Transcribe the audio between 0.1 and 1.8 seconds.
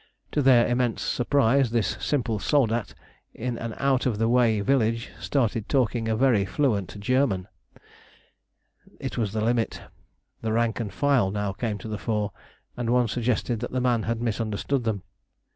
To their immense surprise